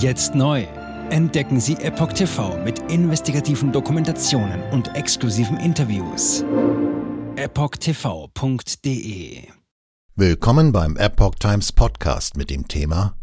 Jetzt 0.00 0.34
neu. 0.34 0.66
Entdecken 1.10 1.60
Sie 1.60 1.74
Epoch 1.74 2.14
TV 2.14 2.56
mit 2.64 2.78
investigativen 2.90 3.70
Dokumentationen 3.70 4.62
und 4.70 4.96
exklusiven 4.96 5.58
Interviews. 5.58 6.42
EpochTV.de 7.36 8.62
Willkommen 10.16 10.72
beim 10.72 10.96
Epoch 10.96 11.34
Times 11.34 11.72
Podcast 11.72 12.38
mit 12.38 12.48
dem 12.48 12.66
Thema 12.66 13.14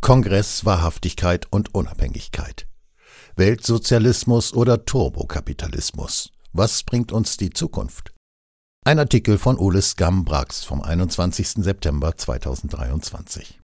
Kongress, 0.00 0.64
Wahrhaftigkeit 0.64 1.50
und 1.50 1.74
Unabhängigkeit. 1.74 2.68
Weltsozialismus 3.34 4.54
oder 4.54 4.84
Turbokapitalismus? 4.84 6.30
Was 6.52 6.84
bringt 6.84 7.10
uns 7.10 7.36
die 7.36 7.50
Zukunft? 7.50 8.14
Ein 8.84 9.00
Artikel 9.00 9.38
von 9.38 9.58
Ulis 9.58 9.96
Gambrax 9.96 10.62
vom 10.62 10.82
21. 10.82 11.64
September 11.64 12.16
2023. 12.16 13.58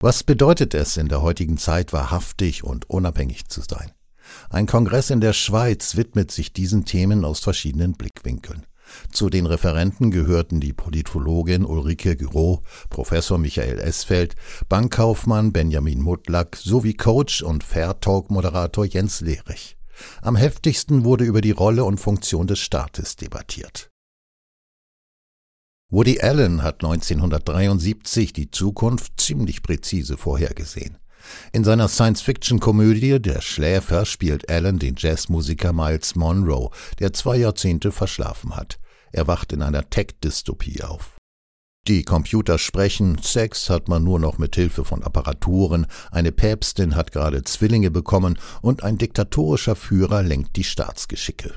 Was 0.00 0.22
bedeutet 0.22 0.74
es, 0.74 0.96
in 0.96 1.08
der 1.08 1.22
heutigen 1.22 1.58
Zeit 1.58 1.92
wahrhaftig 1.92 2.62
und 2.62 2.88
unabhängig 2.88 3.48
zu 3.48 3.62
sein? 3.62 3.90
Ein 4.48 4.66
Kongress 4.66 5.10
in 5.10 5.20
der 5.20 5.32
Schweiz 5.32 5.96
widmet 5.96 6.30
sich 6.30 6.52
diesen 6.52 6.84
Themen 6.84 7.24
aus 7.24 7.40
verschiedenen 7.40 7.94
Blickwinkeln. 7.94 8.64
Zu 9.10 9.28
den 9.28 9.44
Referenten 9.44 10.12
gehörten 10.12 10.60
die 10.60 10.72
Politologin 10.72 11.64
Ulrike 11.64 12.16
Giraud, 12.16 12.60
Professor 12.90 13.38
Michael 13.38 13.80
Esfeld, 13.80 14.36
Bankkaufmann 14.68 15.52
Benjamin 15.52 16.00
Mutlack 16.00 16.54
sowie 16.54 16.94
Coach 16.94 17.42
und 17.42 17.64
Fair 17.64 17.98
Talk 17.98 18.30
Moderator 18.30 18.84
Jens 18.84 19.20
Lehrich. 19.20 19.76
Am 20.22 20.36
heftigsten 20.36 21.04
wurde 21.04 21.24
über 21.24 21.40
die 21.40 21.50
Rolle 21.50 21.82
und 21.82 21.98
Funktion 21.98 22.46
des 22.46 22.60
Staates 22.60 23.16
debattiert. 23.16 23.90
Woody 25.90 26.20
Allen 26.20 26.62
hat 26.62 26.84
1973 26.84 28.34
die 28.34 28.50
Zukunft 28.50 29.18
ziemlich 29.18 29.62
präzise 29.62 30.18
vorhergesehen. 30.18 30.98
In 31.52 31.64
seiner 31.64 31.88
Science-Fiction-Komödie 31.88 33.20
Der 33.20 33.40
Schläfer 33.40 34.04
spielt 34.04 34.50
Allen 34.50 34.78
den 34.78 34.96
Jazzmusiker 34.98 35.72
Miles 35.72 36.14
Monroe, 36.14 36.70
der 36.98 37.14
zwei 37.14 37.38
Jahrzehnte 37.38 37.90
verschlafen 37.90 38.54
hat. 38.54 38.78
Er 39.12 39.26
wacht 39.28 39.54
in 39.54 39.62
einer 39.62 39.88
Tech-Dystopie 39.88 40.82
auf. 40.82 41.16
Die 41.86 42.02
Computer 42.02 42.58
sprechen, 42.58 43.16
Sex 43.22 43.70
hat 43.70 43.88
man 43.88 44.04
nur 44.04 44.20
noch 44.20 44.36
mit 44.36 44.56
Hilfe 44.56 44.84
von 44.84 45.02
Apparaturen, 45.02 45.86
eine 46.10 46.32
Päpstin 46.32 46.96
hat 46.96 47.12
gerade 47.12 47.44
Zwillinge 47.44 47.90
bekommen 47.90 48.38
und 48.60 48.82
ein 48.82 48.98
diktatorischer 48.98 49.74
Führer 49.74 50.22
lenkt 50.22 50.56
die 50.56 50.64
Staatsgeschicke. 50.64 51.54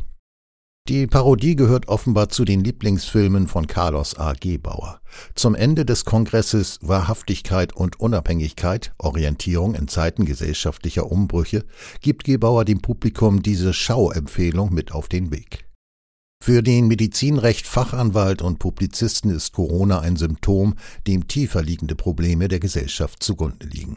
Die 0.92 1.08
Parodie 1.08 1.56
gehört 1.56 1.88
offenbar 1.88 2.28
zu 2.28 2.44
den 2.44 2.66
Lieblingsfilmen 2.66 3.47
von 3.47 3.66
Carlos 3.66 4.17
A. 4.20 4.34
Gebauer. 4.34 5.00
Zum 5.36 5.56
Ende 5.56 5.86
des 5.86 6.03
Kongresses 6.03 6.80
Wahrhaftigkeit 6.81 7.73
und 7.73 8.02
Unabhängigkeit, 8.02 8.92
Orientierung 8.97 9.73
in 9.73 9.88
Zeiten 9.88 10.25
gesellschaftlicher 10.25 11.09
Umbrüche, 11.09 11.64
gibt 12.02 12.25
Gebauer 12.25 12.66
dem 12.66 12.81
Publikum 12.81 13.42
diese 13.42 13.72
Schauempfehlung 13.73 14.73
mit 14.73 14.92
auf 14.92 15.08
den 15.08 15.31
Weg. 15.31 15.66
Für 16.44 16.62
den 16.62 16.89
Medizinrecht-Fachanwalt 16.89 18.42
und 18.42 18.59
Publizisten 18.59 19.31
ist 19.31 19.53
Corona 19.53 20.02
ein 20.02 20.17
Symptom, 20.17 20.75
dem 21.08 21.25
tiefer 21.25 21.64
liegende 21.64 21.95
Probleme 21.95 22.50
der 22.50 22.59
Gesellschaft 22.59 23.23
zugrunde 23.23 23.66
liegen. 23.66 23.95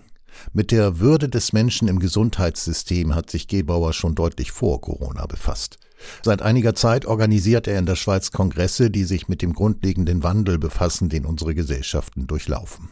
Mit 0.52 0.70
der 0.70 1.00
Würde 1.00 1.28
des 1.28 1.52
Menschen 1.52 1.88
im 1.88 1.98
Gesundheitssystem 1.98 3.16
hat 3.16 3.30
sich 3.30 3.48
Gebauer 3.48 3.92
schon 3.94 4.14
deutlich 4.14 4.52
vor 4.52 4.80
Corona 4.80 5.26
befasst. 5.26 5.80
Seit 6.22 6.42
einiger 6.42 6.74
Zeit 6.74 7.06
organisiert 7.06 7.66
er 7.66 7.78
in 7.78 7.86
der 7.86 7.96
Schweiz 7.96 8.30
Kongresse, 8.30 8.90
die 8.90 9.04
sich 9.04 9.28
mit 9.28 9.42
dem 9.42 9.52
grundlegenden 9.54 10.22
Wandel 10.22 10.58
befassen, 10.58 11.08
den 11.08 11.24
unsere 11.24 11.54
Gesellschaften 11.54 12.26
durchlaufen. 12.26 12.90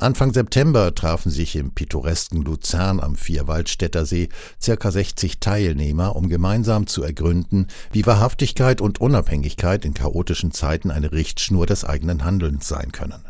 Anfang 0.00 0.32
September 0.34 0.92
trafen 0.92 1.30
sich 1.30 1.54
im 1.54 1.70
pittoresken 1.70 2.42
Luzern 2.42 2.98
am 2.98 3.14
Vierwaldstätter 3.14 4.04
See 4.04 4.28
circa 4.60 4.90
60 4.90 5.38
Teilnehmer, 5.38 6.16
um 6.16 6.28
gemeinsam 6.28 6.88
zu 6.88 7.04
ergründen, 7.04 7.68
wie 7.92 8.04
Wahrhaftigkeit 8.04 8.80
und 8.80 9.00
Unabhängigkeit 9.00 9.84
in 9.84 9.94
chaotischen 9.94 10.50
Zeiten 10.50 10.90
eine 10.90 11.12
Richtschnur 11.12 11.66
des 11.66 11.84
eigenen 11.84 12.24
Handelns 12.24 12.66
sein 12.66 12.90
können. 12.90 13.24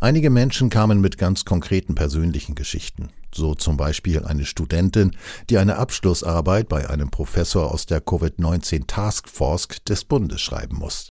Einige 0.00 0.30
Menschen 0.30 0.70
kamen 0.70 1.02
mit 1.02 1.18
ganz 1.18 1.44
konkreten 1.44 1.94
persönlichen 1.94 2.54
Geschichten, 2.54 3.10
so 3.34 3.54
zum 3.54 3.76
Beispiel 3.76 4.24
eine 4.24 4.44
Studentin, 4.44 5.16
die 5.48 5.58
eine 5.58 5.76
Abschlussarbeit 5.76 6.68
bei 6.68 6.88
einem 6.88 7.10
Professor 7.10 7.72
aus 7.72 7.86
der 7.86 8.04
Covid-19 8.04 8.86
Taskforce 8.86 9.68
des 9.88 10.04
Bundes 10.04 10.40
schreiben 10.40 10.76
muss. 10.76 11.08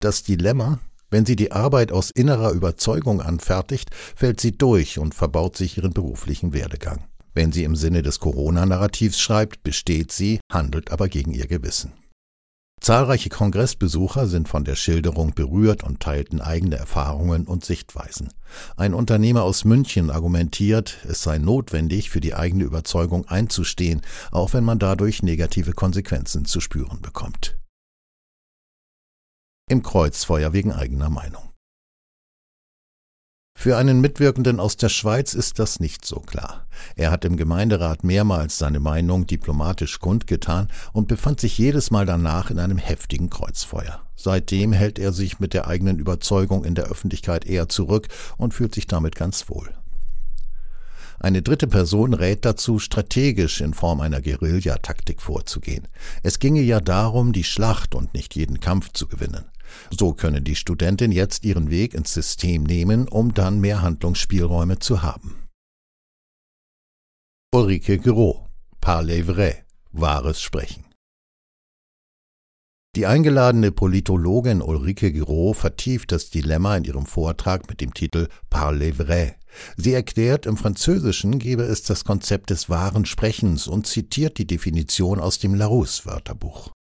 Das 0.00 0.22
Dilemma, 0.22 0.80
wenn 1.10 1.24
sie 1.24 1.36
die 1.36 1.52
Arbeit 1.52 1.92
aus 1.92 2.10
innerer 2.10 2.52
Überzeugung 2.52 3.20
anfertigt, 3.20 3.90
fällt 4.14 4.40
sie 4.40 4.52
durch 4.52 4.98
und 4.98 5.14
verbaut 5.14 5.56
sich 5.56 5.78
ihren 5.78 5.92
beruflichen 5.92 6.52
Werdegang. 6.52 7.04
Wenn 7.34 7.52
sie 7.52 7.64
im 7.64 7.76
Sinne 7.76 8.02
des 8.02 8.18
Corona-Narrativs 8.20 9.20
schreibt, 9.20 9.62
besteht 9.62 10.10
sie, 10.10 10.40
handelt 10.50 10.90
aber 10.90 11.08
gegen 11.08 11.32
ihr 11.32 11.46
Gewissen. 11.46 11.92
Zahlreiche 12.80 13.30
Kongressbesucher 13.30 14.26
sind 14.26 14.48
von 14.48 14.64
der 14.64 14.76
Schilderung 14.76 15.34
berührt 15.34 15.82
und 15.82 16.00
teilten 16.00 16.40
eigene 16.40 16.76
Erfahrungen 16.76 17.46
und 17.46 17.64
Sichtweisen. 17.64 18.32
Ein 18.76 18.94
Unternehmer 18.94 19.42
aus 19.42 19.64
München 19.64 20.10
argumentiert, 20.10 20.98
es 21.08 21.22
sei 21.22 21.38
notwendig, 21.38 22.10
für 22.10 22.20
die 22.20 22.34
eigene 22.34 22.64
Überzeugung 22.64 23.26
einzustehen, 23.26 24.02
auch 24.30 24.52
wenn 24.52 24.64
man 24.64 24.78
dadurch 24.78 25.22
negative 25.22 25.72
Konsequenzen 25.72 26.44
zu 26.44 26.60
spüren 26.60 27.00
bekommt 27.00 27.56
im 29.68 29.82
Kreuzfeuer 29.82 30.52
wegen 30.52 30.72
eigener 30.72 31.10
Meinung. 31.10 31.50
Für 33.66 33.78
einen 33.78 34.00
Mitwirkenden 34.00 34.60
aus 34.60 34.76
der 34.76 34.88
Schweiz 34.88 35.34
ist 35.34 35.58
das 35.58 35.80
nicht 35.80 36.04
so 36.04 36.20
klar. 36.20 36.68
Er 36.94 37.10
hat 37.10 37.24
im 37.24 37.36
Gemeinderat 37.36 38.04
mehrmals 38.04 38.58
seine 38.58 38.78
Meinung 38.78 39.26
diplomatisch 39.26 39.98
kundgetan 39.98 40.68
und 40.92 41.08
befand 41.08 41.40
sich 41.40 41.58
jedes 41.58 41.90
Mal 41.90 42.06
danach 42.06 42.52
in 42.52 42.60
einem 42.60 42.78
heftigen 42.78 43.28
Kreuzfeuer. 43.28 44.02
Seitdem 44.14 44.72
hält 44.72 45.00
er 45.00 45.12
sich 45.12 45.40
mit 45.40 45.52
der 45.52 45.66
eigenen 45.66 45.98
Überzeugung 45.98 46.64
in 46.64 46.76
der 46.76 46.84
Öffentlichkeit 46.84 47.44
eher 47.44 47.68
zurück 47.68 48.06
und 48.36 48.54
fühlt 48.54 48.72
sich 48.72 48.86
damit 48.86 49.16
ganz 49.16 49.50
wohl. 49.50 49.74
Eine 51.18 51.42
dritte 51.42 51.66
Person 51.66 52.14
rät 52.14 52.44
dazu, 52.44 52.78
strategisch 52.78 53.60
in 53.60 53.74
Form 53.74 54.00
einer 54.00 54.20
Guerillataktik 54.20 55.20
vorzugehen. 55.20 55.88
Es 56.22 56.38
ginge 56.38 56.62
ja 56.62 56.80
darum, 56.80 57.32
die 57.32 57.42
Schlacht 57.42 57.96
und 57.96 58.14
nicht 58.14 58.36
jeden 58.36 58.60
Kampf 58.60 58.92
zu 58.92 59.08
gewinnen. 59.08 59.46
So 59.90 60.12
könne 60.12 60.42
die 60.42 60.56
Studentin 60.56 61.12
jetzt 61.12 61.44
ihren 61.44 61.70
Weg 61.70 61.94
ins 61.94 62.12
System 62.12 62.64
nehmen, 62.64 63.08
um 63.08 63.34
dann 63.34 63.60
mehr 63.60 63.82
Handlungsspielräume 63.82 64.78
zu 64.78 65.02
haben. 65.02 65.46
Ulrike 67.54 67.98
Giraud, 67.98 68.48
Parlez 68.80 69.26
vrai, 69.26 69.64
wahres 69.92 70.40
Sprechen. 70.40 70.84
Die 72.96 73.04
eingeladene 73.04 73.72
Politologin 73.72 74.62
Ulrike 74.62 75.12
Giraud 75.12 75.56
vertieft 75.56 76.12
das 76.12 76.30
Dilemma 76.30 76.76
in 76.76 76.84
ihrem 76.84 77.04
Vortrag 77.04 77.68
mit 77.68 77.82
dem 77.82 77.92
Titel 77.92 78.28
Parlez 78.48 78.96
vrai. 78.98 79.36
Sie 79.76 79.92
erklärt, 79.92 80.46
im 80.46 80.56
Französischen 80.56 81.38
gebe 81.38 81.62
es 81.62 81.82
das 81.82 82.04
Konzept 82.04 82.50
des 82.50 82.70
wahren 82.70 83.04
Sprechens 83.04 83.66
und 83.66 83.86
zitiert 83.86 84.38
die 84.38 84.46
Definition 84.46 85.20
aus 85.20 85.38
dem 85.38 85.54
Larousse-Wörterbuch. 85.54 86.72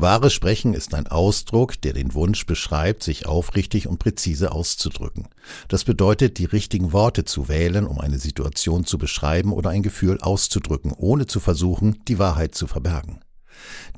Wahres 0.00 0.32
Sprechen 0.32 0.72
ist 0.74 0.94
ein 0.94 1.06
Ausdruck, 1.06 1.80
der 1.82 1.92
den 1.92 2.14
Wunsch 2.14 2.46
beschreibt, 2.46 3.02
sich 3.02 3.26
aufrichtig 3.26 3.86
und 3.86 3.98
präzise 3.98 4.52
auszudrücken. 4.52 5.28
Das 5.68 5.84
bedeutet, 5.84 6.38
die 6.38 6.46
richtigen 6.46 6.92
Worte 6.92 7.24
zu 7.24 7.48
wählen, 7.48 7.86
um 7.86 8.00
eine 8.00 8.18
Situation 8.18 8.84
zu 8.84 8.98
beschreiben 8.98 9.52
oder 9.52 9.70
ein 9.70 9.82
Gefühl 9.82 10.18
auszudrücken, 10.20 10.92
ohne 10.96 11.26
zu 11.26 11.40
versuchen, 11.40 12.02
die 12.08 12.18
Wahrheit 12.18 12.54
zu 12.54 12.66
verbergen. 12.66 13.20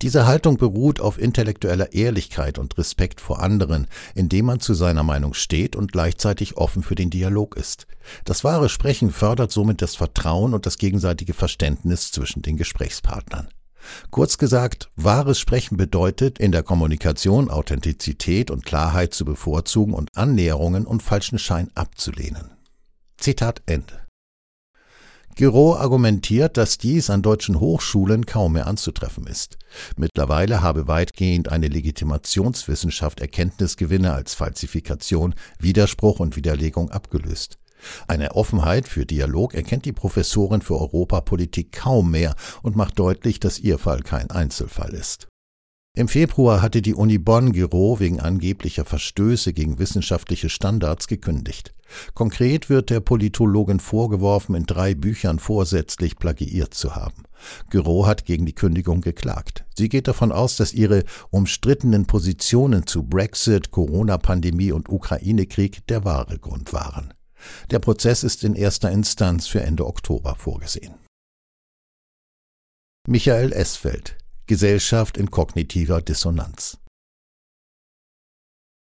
Diese 0.00 0.26
Haltung 0.26 0.56
beruht 0.56 1.00
auf 1.00 1.20
intellektueller 1.20 1.92
Ehrlichkeit 1.92 2.58
und 2.58 2.76
Respekt 2.78 3.20
vor 3.20 3.40
anderen, 3.40 3.86
indem 4.14 4.46
man 4.46 4.60
zu 4.60 4.74
seiner 4.74 5.04
Meinung 5.04 5.34
steht 5.34 5.76
und 5.76 5.92
gleichzeitig 5.92 6.56
offen 6.56 6.82
für 6.82 6.96
den 6.96 7.10
Dialog 7.10 7.56
ist. 7.56 7.86
Das 8.24 8.42
wahre 8.42 8.68
Sprechen 8.68 9.12
fördert 9.12 9.52
somit 9.52 9.82
das 9.82 9.94
Vertrauen 9.94 10.54
und 10.54 10.66
das 10.66 10.78
gegenseitige 10.78 11.34
Verständnis 11.34 12.10
zwischen 12.10 12.42
den 12.42 12.56
Gesprächspartnern. 12.56 13.48
Kurz 14.10 14.38
gesagt, 14.38 14.90
wahres 14.96 15.38
Sprechen 15.38 15.76
bedeutet, 15.76 16.38
in 16.38 16.52
der 16.52 16.62
Kommunikation 16.62 17.50
Authentizität 17.50 18.50
und 18.50 18.64
Klarheit 18.64 19.14
zu 19.14 19.24
bevorzugen 19.24 19.94
und 19.94 20.08
Annäherungen 20.14 20.86
und 20.86 21.02
falschen 21.02 21.38
Schein 21.38 21.70
abzulehnen. 21.74 22.52
Zitat 23.16 23.62
Ende. 23.66 24.02
Giraud 25.34 25.78
argumentiert, 25.78 26.58
dass 26.58 26.76
dies 26.76 27.08
an 27.08 27.22
deutschen 27.22 27.58
Hochschulen 27.58 28.26
kaum 28.26 28.52
mehr 28.52 28.66
anzutreffen 28.66 29.26
ist. 29.26 29.56
Mittlerweile 29.96 30.60
habe 30.60 30.88
weitgehend 30.88 31.48
eine 31.48 31.68
Legitimationswissenschaft 31.68 33.20
Erkenntnisgewinne 33.20 34.12
als 34.12 34.34
Falsifikation, 34.34 35.34
Widerspruch 35.58 36.20
und 36.20 36.36
Widerlegung 36.36 36.90
abgelöst. 36.90 37.56
Eine 38.08 38.34
Offenheit 38.34 38.88
für 38.88 39.06
Dialog 39.06 39.54
erkennt 39.54 39.84
die 39.84 39.92
Professorin 39.92 40.62
für 40.62 40.78
Europapolitik 40.80 41.72
kaum 41.72 42.10
mehr 42.10 42.34
und 42.62 42.76
macht 42.76 42.98
deutlich, 42.98 43.40
dass 43.40 43.58
ihr 43.58 43.78
Fall 43.78 44.02
kein 44.02 44.30
Einzelfall 44.30 44.94
ist. 44.94 45.28
Im 45.94 46.08
Februar 46.08 46.62
hatte 46.62 46.80
die 46.80 46.94
Uni 46.94 47.18
Bonn 47.18 47.52
Giro 47.52 48.00
wegen 48.00 48.18
angeblicher 48.18 48.86
Verstöße 48.86 49.52
gegen 49.52 49.78
wissenschaftliche 49.78 50.48
Standards 50.48 51.06
gekündigt. 51.06 51.74
Konkret 52.14 52.70
wird 52.70 52.88
der 52.88 53.00
Politologin 53.00 53.78
vorgeworfen, 53.78 54.54
in 54.54 54.64
drei 54.64 54.94
Büchern 54.94 55.38
vorsätzlich 55.38 56.16
plagiiert 56.16 56.72
zu 56.72 56.96
haben. 56.96 57.24
Giro 57.68 58.06
hat 58.06 58.24
gegen 58.24 58.46
die 58.46 58.54
Kündigung 58.54 59.02
geklagt. 59.02 59.66
Sie 59.76 59.90
geht 59.90 60.08
davon 60.08 60.32
aus, 60.32 60.56
dass 60.56 60.72
ihre 60.72 61.04
umstrittenen 61.28 62.06
Positionen 62.06 62.86
zu 62.86 63.02
Brexit, 63.02 63.70
Corona-Pandemie 63.70 64.72
und 64.72 64.88
Ukraine-Krieg 64.88 65.86
der 65.88 66.06
wahre 66.06 66.38
Grund 66.38 66.72
waren. 66.72 67.12
Der 67.70 67.78
Prozess 67.78 68.24
ist 68.24 68.44
in 68.44 68.54
erster 68.54 68.90
Instanz 68.90 69.46
für 69.46 69.62
Ende 69.62 69.86
Oktober 69.86 70.34
vorgesehen. 70.34 70.94
Michael 73.08 73.52
Esfeld 73.52 74.16
Gesellschaft 74.46 75.16
in 75.16 75.30
kognitiver 75.30 76.02
Dissonanz. 76.02 76.78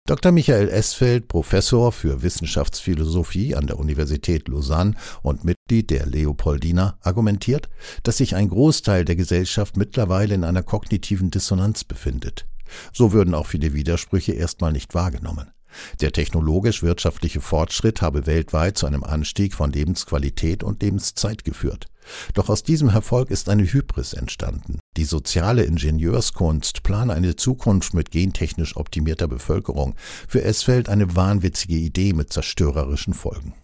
Dr. 0.06 0.32
Michael 0.32 0.68
Esfeld, 0.68 1.28
Professor 1.28 1.92
für 1.92 2.22
Wissenschaftsphilosophie 2.22 3.54
an 3.54 3.68
der 3.68 3.78
Universität 3.78 4.48
Lausanne 4.48 4.96
und 5.22 5.44
Mitglied 5.44 5.90
der 5.90 6.06
Leopoldina, 6.06 6.98
argumentiert, 7.00 7.68
dass 8.02 8.16
sich 8.16 8.34
ein 8.34 8.48
Großteil 8.48 9.04
der 9.04 9.14
Gesellschaft 9.14 9.76
mittlerweile 9.76 10.34
in 10.34 10.42
einer 10.42 10.64
kognitiven 10.64 11.30
Dissonanz 11.30 11.84
befindet. 11.84 12.48
So 12.92 13.12
würden 13.12 13.34
auch 13.34 13.46
viele 13.46 13.72
Widersprüche 13.74 14.32
erstmal 14.32 14.72
nicht 14.72 14.92
wahrgenommen. 14.94 15.52
Der 16.00 16.12
technologisch-wirtschaftliche 16.12 17.40
Fortschritt 17.40 18.02
habe 18.02 18.26
weltweit 18.26 18.78
zu 18.78 18.86
einem 18.86 19.04
Anstieg 19.04 19.54
von 19.54 19.72
Lebensqualität 19.72 20.62
und 20.62 20.82
Lebenszeit 20.82 21.44
geführt. 21.44 21.88
Doch 22.34 22.48
aus 22.48 22.62
diesem 22.62 22.88
Erfolg 22.88 23.30
ist 23.30 23.48
eine 23.48 23.64
Hybris 23.64 24.12
entstanden. 24.12 24.78
Die 24.96 25.04
soziale 25.04 25.64
Ingenieurskunst 25.64 26.82
plane 26.82 27.12
eine 27.12 27.36
Zukunft 27.36 27.94
mit 27.94 28.10
gentechnisch 28.10 28.76
optimierter 28.76 29.28
Bevölkerung. 29.28 29.94
Für 30.28 30.42
Esfeld 30.42 30.88
eine 30.88 31.14
wahnwitzige 31.14 31.76
Idee 31.76 32.12
mit 32.12 32.32
zerstörerischen 32.32 33.14
Folgen. 33.14 33.54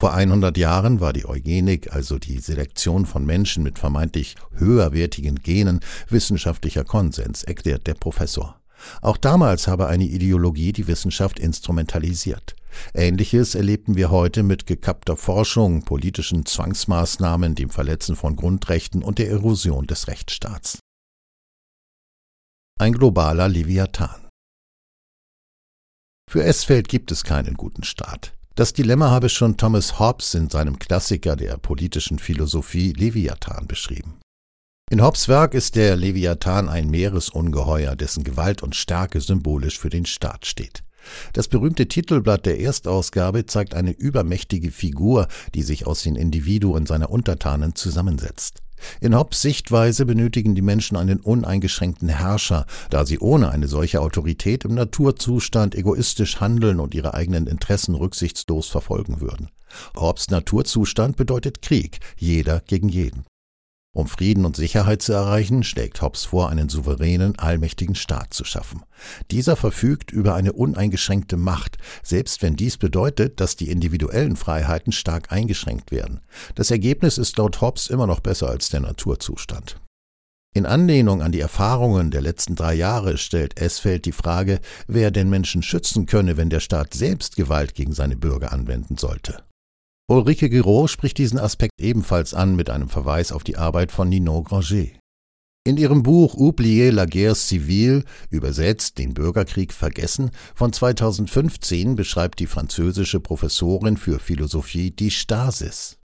Vor 0.00 0.14
100 0.14 0.58
Jahren 0.58 1.00
war 1.00 1.12
die 1.12 1.26
Eugenik, 1.26 1.94
also 1.94 2.18
die 2.18 2.40
Selektion 2.40 3.06
von 3.06 3.24
Menschen 3.24 3.62
mit 3.62 3.78
vermeintlich 3.78 4.34
höherwertigen 4.54 5.36
Genen, 5.36 5.78
wissenschaftlicher 6.08 6.82
Konsens, 6.82 7.44
erklärt 7.44 7.86
der 7.86 7.94
Professor. 7.94 8.61
Auch 9.00 9.16
damals 9.16 9.68
habe 9.68 9.86
eine 9.86 10.04
Ideologie 10.04 10.72
die 10.72 10.86
Wissenschaft 10.86 11.38
instrumentalisiert. 11.38 12.54
Ähnliches 12.94 13.54
erlebten 13.54 13.96
wir 13.96 14.10
heute 14.10 14.42
mit 14.42 14.66
gekappter 14.66 15.16
Forschung, 15.16 15.82
politischen 15.82 16.46
Zwangsmaßnahmen, 16.46 17.54
dem 17.54 17.70
Verletzen 17.70 18.16
von 18.16 18.36
Grundrechten 18.36 19.02
und 19.02 19.18
der 19.18 19.30
Erosion 19.30 19.86
des 19.86 20.08
Rechtsstaats. 20.08 20.78
Ein 22.80 22.94
globaler 22.94 23.48
Leviathan. 23.48 24.28
Für 26.30 26.42
Esfeld 26.44 26.88
gibt 26.88 27.12
es 27.12 27.24
keinen 27.24 27.54
guten 27.54 27.84
Staat. 27.84 28.32
Das 28.54 28.72
Dilemma 28.72 29.10
habe 29.10 29.28
schon 29.28 29.56
Thomas 29.56 29.98
Hobbes 29.98 30.34
in 30.34 30.48
seinem 30.48 30.78
Klassiker 30.78 31.36
der 31.36 31.58
politischen 31.58 32.18
Philosophie 32.18 32.92
Leviathan 32.92 33.66
beschrieben. 33.66 34.21
In 34.92 35.02
Hobbes 35.02 35.26
Werk 35.26 35.54
ist 35.54 35.76
der 35.76 35.96
Leviathan 35.96 36.68
ein 36.68 36.90
Meeresungeheuer, 36.90 37.96
dessen 37.96 38.24
Gewalt 38.24 38.62
und 38.62 38.76
Stärke 38.76 39.22
symbolisch 39.22 39.78
für 39.78 39.88
den 39.88 40.04
Staat 40.04 40.44
steht. 40.44 40.84
Das 41.32 41.48
berühmte 41.48 41.88
Titelblatt 41.88 42.44
der 42.44 42.60
Erstausgabe 42.60 43.46
zeigt 43.46 43.72
eine 43.72 43.92
übermächtige 43.92 44.70
Figur, 44.70 45.28
die 45.54 45.62
sich 45.62 45.86
aus 45.86 46.02
den 46.02 46.14
Individuen 46.14 46.84
seiner 46.84 47.08
Untertanen 47.08 47.74
zusammensetzt. 47.74 48.58
In 49.00 49.16
Hobbes 49.16 49.40
Sichtweise 49.40 50.04
benötigen 50.04 50.54
die 50.54 50.60
Menschen 50.60 50.98
einen 50.98 51.20
uneingeschränkten 51.20 52.10
Herrscher, 52.10 52.66
da 52.90 53.06
sie 53.06 53.18
ohne 53.18 53.48
eine 53.48 53.68
solche 53.68 54.02
Autorität 54.02 54.66
im 54.66 54.74
Naturzustand 54.74 55.74
egoistisch 55.74 56.38
handeln 56.38 56.80
und 56.80 56.94
ihre 56.94 57.14
eigenen 57.14 57.46
Interessen 57.46 57.94
rücksichtslos 57.94 58.68
verfolgen 58.68 59.22
würden. 59.22 59.48
Hobbes 59.96 60.28
Naturzustand 60.28 61.16
bedeutet 61.16 61.62
Krieg, 61.62 62.00
jeder 62.18 62.60
gegen 62.66 62.90
jeden. 62.90 63.24
Um 63.94 64.06
Frieden 64.06 64.46
und 64.46 64.56
Sicherheit 64.56 65.02
zu 65.02 65.12
erreichen, 65.12 65.62
schlägt 65.62 66.00
Hobbes 66.00 66.24
vor, 66.24 66.48
einen 66.48 66.70
souveränen, 66.70 67.38
allmächtigen 67.38 67.94
Staat 67.94 68.32
zu 68.32 68.42
schaffen. 68.42 68.82
Dieser 69.30 69.54
verfügt 69.54 70.10
über 70.10 70.34
eine 70.34 70.54
uneingeschränkte 70.54 71.36
Macht, 71.36 71.76
selbst 72.02 72.40
wenn 72.40 72.56
dies 72.56 72.78
bedeutet, 72.78 73.38
dass 73.38 73.54
die 73.54 73.70
individuellen 73.70 74.36
Freiheiten 74.36 74.92
stark 74.92 75.30
eingeschränkt 75.30 75.90
werden. 75.90 76.22
Das 76.54 76.70
Ergebnis 76.70 77.18
ist 77.18 77.36
laut 77.36 77.60
Hobbes 77.60 77.88
immer 77.88 78.06
noch 78.06 78.20
besser 78.20 78.48
als 78.48 78.70
der 78.70 78.80
Naturzustand. 78.80 79.78
In 80.54 80.64
Anlehnung 80.64 81.20
an 81.20 81.32
die 81.32 81.40
Erfahrungen 81.40 82.10
der 82.10 82.22
letzten 82.22 82.56
drei 82.56 82.72
Jahre 82.72 83.18
stellt 83.18 83.60
Esfeld 83.60 84.06
die 84.06 84.12
Frage, 84.12 84.60
wer 84.86 85.10
den 85.10 85.28
Menschen 85.28 85.62
schützen 85.62 86.06
könne, 86.06 86.38
wenn 86.38 86.48
der 86.48 86.60
Staat 86.60 86.94
selbst 86.94 87.36
Gewalt 87.36 87.74
gegen 87.74 87.92
seine 87.92 88.16
Bürger 88.16 88.52
anwenden 88.52 88.96
sollte. 88.96 89.44
Ulrike 90.10 90.50
Giraud 90.50 90.90
spricht 90.90 91.18
diesen 91.18 91.38
Aspekt 91.38 91.80
ebenfalls 91.80 92.34
an 92.34 92.56
mit 92.56 92.70
einem 92.70 92.88
Verweis 92.88 93.32
auf 93.32 93.44
die 93.44 93.56
Arbeit 93.56 93.92
von 93.92 94.08
Ninon 94.08 94.44
Granger. 94.44 94.88
In 95.64 95.76
ihrem 95.76 96.02
Buch 96.02 96.34
Oublier 96.34 96.90
la 96.90 97.04
guerre 97.04 97.36
civile, 97.36 98.02
übersetzt 98.30 98.98
den 98.98 99.14
Bürgerkrieg 99.14 99.72
vergessen, 99.72 100.32
von 100.56 100.72
2015 100.72 101.94
beschreibt 101.94 102.40
die 102.40 102.48
französische 102.48 103.20
Professorin 103.20 103.96
für 103.96 104.18
Philosophie 104.18 104.90
die 104.90 105.12
Stasis. 105.12 105.98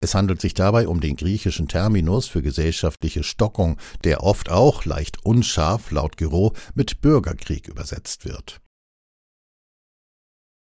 Es 0.00 0.14
handelt 0.14 0.40
sich 0.40 0.54
dabei 0.54 0.86
um 0.86 1.00
den 1.00 1.16
griechischen 1.16 1.66
Terminus 1.66 2.28
für 2.28 2.42
gesellschaftliche 2.42 3.24
Stockung, 3.24 3.78
der 4.04 4.22
oft 4.22 4.48
auch 4.48 4.84
leicht 4.84 5.24
unscharf 5.24 5.90
laut 5.90 6.16
Giraud 6.16 6.56
mit 6.74 7.00
Bürgerkrieg 7.00 7.66
übersetzt 7.66 8.24
wird. 8.24 8.60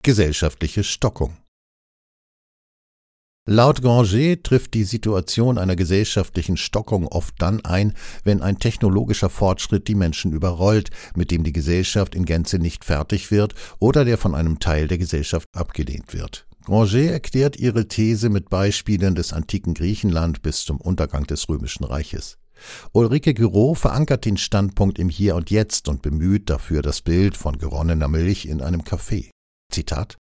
Gesellschaftliche 0.05 0.85
Stockung 0.85 1.40
Laut 3.53 3.83
Granger 3.83 4.41
trifft 4.45 4.75
die 4.75 4.85
Situation 4.85 5.59
einer 5.59 5.75
gesellschaftlichen 5.75 6.57
Stockung 6.57 7.09
oft 7.09 7.35
dann 7.39 7.65
ein, 7.65 7.95
wenn 8.23 8.43
ein 8.43 8.61
technologischer 8.61 9.29
Fortschritt 9.29 9.89
die 9.89 9.97
Menschen 9.97 10.31
überrollt, 10.31 10.91
mit 11.17 11.33
dem 11.33 11.43
die 11.43 11.53
Gesellschaft 11.53 12.15
in 12.15 12.27
Gänze 12.27 12.61
nicht 12.61 12.85
fertig 12.85 13.33
wird 13.33 13.57
oder 13.81 14.05
der 14.05 14.19
von 14.19 14.37
einem 14.37 14.61
Teil 14.61 14.87
der 14.87 14.99
Gesellschaft 14.99 15.49
abgelehnt 15.53 16.15
wird. 16.15 16.47
Granger 16.65 17.11
erklärt 17.11 17.57
ihre 17.59 17.89
These 17.89 18.29
mit 18.29 18.51
Beispielen 18.51 19.17
des 19.17 19.33
antiken 19.33 19.75
Griechenland 19.75 20.43
bis 20.43 20.65
zum 20.65 20.81
Untergang 20.81 21.25
des 21.25 21.49
Römischen 21.49 21.83
Reiches. 21.83 22.39
Ulrike 22.93 23.35
Giraud 23.35 23.79
verankert 23.79 24.27
den 24.27 24.37
Standpunkt 24.37 25.01
im 25.01 25.09
Hier 25.09 25.35
und 25.35 25.51
Jetzt 25.51 25.89
und 25.89 26.03
bemüht 26.03 26.51
dafür 26.51 26.83
das 26.83 27.01
Bild 27.03 27.37
von 27.37 27.59
geronnener 27.59 28.07
Milch 28.07 28.47
in 28.47 28.63
einem 28.63 28.83
Café. 28.83 29.29
Zitat 29.73 30.19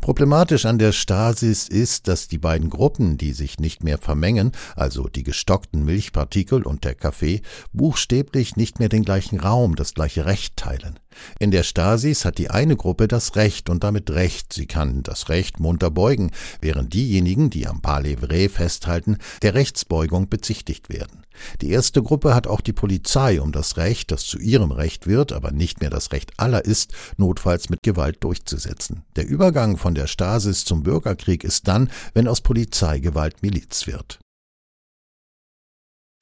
Problematisch 0.00 0.64
an 0.64 0.78
der 0.78 0.92
Stasis 0.92 1.68
ist, 1.68 2.08
dass 2.08 2.28
die 2.28 2.38
beiden 2.38 2.70
Gruppen, 2.70 3.18
die 3.18 3.32
sich 3.32 3.58
nicht 3.58 3.82
mehr 3.82 3.98
vermengen, 3.98 4.52
also 4.76 5.08
die 5.08 5.22
gestockten 5.22 5.84
Milchpartikel 5.84 6.62
und 6.62 6.84
der 6.84 6.94
Kaffee, 6.94 7.42
buchstäblich 7.72 8.56
nicht 8.56 8.78
mehr 8.78 8.88
den 8.88 9.04
gleichen 9.04 9.40
Raum, 9.40 9.76
das 9.76 9.94
gleiche 9.94 10.24
Recht 10.24 10.56
teilen. 10.56 10.98
In 11.38 11.50
der 11.50 11.62
Stasis 11.62 12.24
hat 12.24 12.38
die 12.38 12.50
eine 12.50 12.76
Gruppe 12.76 13.08
das 13.08 13.36
Recht 13.36 13.68
und 13.68 13.84
damit 13.84 14.10
Recht, 14.10 14.52
sie 14.52 14.66
kann 14.66 15.02
das 15.02 15.28
Recht 15.28 15.60
munter 15.60 15.90
beugen, 15.90 16.30
während 16.60 16.94
diejenigen, 16.94 17.50
die 17.50 17.66
am 17.66 17.80
Palais 17.80 18.16
festhalten, 18.48 19.18
der 19.42 19.54
Rechtsbeugung 19.54 20.28
bezichtigt 20.28 20.88
werden. 20.88 21.24
Die 21.60 21.70
erste 21.70 22.02
Gruppe 22.02 22.34
hat 22.34 22.46
auch 22.46 22.60
die 22.60 22.72
Polizei, 22.72 23.40
um 23.40 23.52
das 23.52 23.76
Recht, 23.76 24.10
das 24.10 24.24
zu 24.24 24.38
ihrem 24.38 24.72
Recht 24.72 25.06
wird, 25.06 25.32
aber 25.32 25.52
nicht 25.52 25.80
mehr 25.80 25.90
das 25.90 26.12
Recht 26.12 26.32
aller 26.36 26.64
ist, 26.64 26.92
notfalls 27.16 27.70
mit 27.70 27.82
Gewalt 27.82 28.24
durchzusetzen. 28.24 29.04
Der 29.16 29.28
Übergang 29.28 29.76
von 29.76 29.87
der 29.94 30.06
Stasis 30.06 30.64
zum 30.64 30.82
Bürgerkrieg 30.82 31.44
ist 31.44 31.68
dann, 31.68 31.90
wenn 32.14 32.28
aus 32.28 32.40
Polizei 32.40 32.98
Gewalt 32.98 33.42
Miliz 33.42 33.86
wird. 33.86 34.18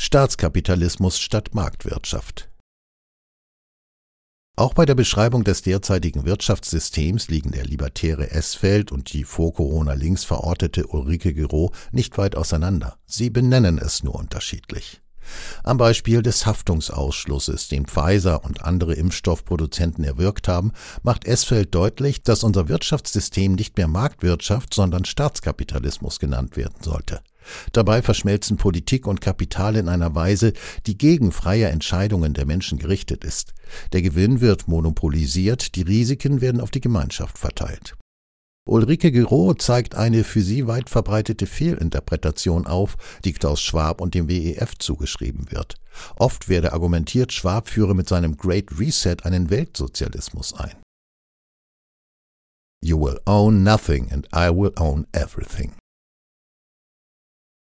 Staatskapitalismus 0.00 1.18
statt 1.18 1.54
Marktwirtschaft. 1.54 2.50
Auch 4.58 4.72
bei 4.72 4.86
der 4.86 4.94
Beschreibung 4.94 5.44
des 5.44 5.60
derzeitigen 5.60 6.24
Wirtschaftssystems 6.24 7.28
liegen 7.28 7.50
der 7.50 7.64
libertäre 7.64 8.30
Esfeld 8.30 8.90
und 8.90 9.12
die 9.12 9.24
vor 9.24 9.52
Corona 9.52 9.92
links 9.92 10.24
verortete 10.24 10.86
Ulrike 10.86 11.34
Giraud 11.34 11.74
nicht 11.92 12.16
weit 12.16 12.36
auseinander. 12.36 12.98
Sie 13.04 13.28
benennen 13.28 13.78
es 13.78 14.02
nur 14.02 14.14
unterschiedlich. 14.14 15.02
Am 15.62 15.78
Beispiel 15.78 16.22
des 16.22 16.46
Haftungsausschlusses, 16.46 17.68
den 17.68 17.86
Pfizer 17.86 18.44
und 18.44 18.62
andere 18.62 18.94
Impfstoffproduzenten 18.94 20.04
erwirkt 20.04 20.48
haben, 20.48 20.72
macht 21.02 21.26
Esfeld 21.26 21.74
deutlich, 21.74 22.22
dass 22.22 22.44
unser 22.44 22.68
Wirtschaftssystem 22.68 23.54
nicht 23.54 23.76
mehr 23.76 23.88
Marktwirtschaft, 23.88 24.74
sondern 24.74 25.04
Staatskapitalismus 25.04 26.18
genannt 26.18 26.56
werden 26.56 26.82
sollte. 26.82 27.20
Dabei 27.72 28.02
verschmelzen 28.02 28.56
Politik 28.56 29.06
und 29.06 29.20
Kapital 29.20 29.76
in 29.76 29.88
einer 29.88 30.14
Weise, 30.14 30.52
die 30.86 30.98
gegen 30.98 31.32
freie 31.32 31.68
Entscheidungen 31.68 32.34
der 32.34 32.46
Menschen 32.46 32.78
gerichtet 32.78 33.24
ist. 33.24 33.54
Der 33.92 34.02
Gewinn 34.02 34.40
wird 34.40 34.68
monopolisiert, 34.68 35.74
die 35.74 35.82
Risiken 35.82 36.40
werden 36.40 36.60
auf 36.60 36.70
die 36.70 36.80
Gemeinschaft 36.80 37.38
verteilt. 37.38 37.96
Ulrike 38.68 39.12
Giro 39.12 39.54
zeigt 39.54 39.94
eine 39.94 40.24
für 40.24 40.42
sie 40.42 40.66
weit 40.66 40.90
verbreitete 40.90 41.46
Fehlinterpretation 41.46 42.66
auf, 42.66 42.96
die 43.24 43.32
Klaus 43.32 43.62
Schwab 43.62 44.00
und 44.00 44.14
dem 44.14 44.28
WEF 44.28 44.76
zugeschrieben 44.78 45.52
wird. 45.52 45.76
Oft 46.16 46.48
werde 46.48 46.72
argumentiert, 46.72 47.32
Schwab 47.32 47.68
führe 47.68 47.94
mit 47.94 48.08
seinem 48.08 48.36
Great 48.36 48.76
Reset 48.78 49.18
einen 49.22 49.50
Weltsozialismus 49.50 50.52
ein. 50.54 50.74
You 52.84 53.00
will 53.00 53.20
own 53.24 53.62
nothing 53.62 54.10
and 54.10 54.26
I 54.34 54.50
will 54.50 54.72
own 54.76 55.06
everything. 55.12 55.72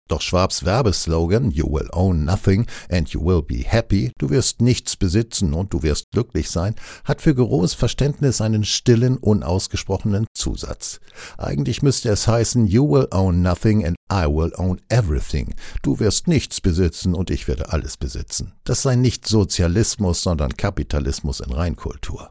Doch 0.09 0.21
Schwabs 0.21 0.65
Werbeslogan 0.65 1.49
You 1.51 1.65
will 1.65 1.87
own 1.93 2.25
nothing 2.25 2.67
and 2.89 3.09
you 3.09 3.21
will 3.23 3.41
be 3.41 3.63
happy, 3.65 4.11
du 4.17 4.29
wirst 4.29 4.61
nichts 4.61 4.97
besitzen 4.97 5.53
und 5.53 5.73
du 5.73 5.81
wirst 5.81 6.11
glücklich 6.11 6.49
sein, 6.51 6.75
hat 7.05 7.21
für 7.21 7.33
Geroes 7.33 7.73
Verständnis 7.73 8.41
einen 8.41 8.65
stillen, 8.65 9.17
unausgesprochenen 9.17 10.27
Zusatz. 10.33 10.99
Eigentlich 11.37 11.81
müsste 11.81 12.09
es 12.09 12.27
heißen 12.27 12.67
You 12.67 12.89
will 12.89 13.07
own 13.11 13.41
nothing 13.41 13.85
and 13.85 13.95
I 14.11 14.25
will 14.25 14.51
own 14.57 14.81
everything. 14.89 15.55
Du 15.81 15.99
wirst 15.99 16.27
nichts 16.27 16.59
besitzen 16.59 17.15
und 17.15 17.29
ich 17.29 17.47
werde 17.47 17.71
alles 17.71 17.97
besitzen. 17.97 18.53
Das 18.65 18.81
sei 18.81 18.95
nicht 18.95 19.27
Sozialismus, 19.27 20.21
sondern 20.21 20.57
Kapitalismus 20.57 21.39
in 21.39 21.51
Reinkultur. 21.51 22.29